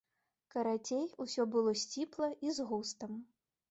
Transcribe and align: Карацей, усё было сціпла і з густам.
Карацей, 0.55 1.05
усё 1.27 1.47
было 1.59 1.77
сціпла 1.85 2.35
і 2.49 2.59
з 2.61 2.71
густам. 2.73 3.11